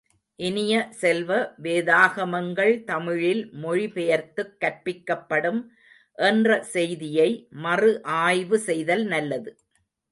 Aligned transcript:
இனிய 0.39 0.75
செல்வ, 0.91 1.31
வேதாகமங்கள் 1.63 2.73
தமிழில் 2.83 3.43
மொழி 3.55 3.87
பெயர்த்துக் 3.89 4.55
கற்பிக்கப்படும் 4.59 5.61
என்ற 6.17 6.61
செய்தியை 6.73 7.29
மறு 7.59 7.91
ஆய்வு 8.23 8.59
செய்தல் 8.59 9.05
நல்லது. 9.05 9.51